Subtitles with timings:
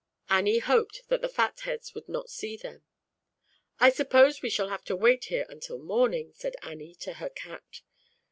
[0.31, 2.83] Annie hoped that the Fat Heads would not see them.
[3.79, 7.81] "I suppose we shall have to wait here until morning," said Annie to her Cat.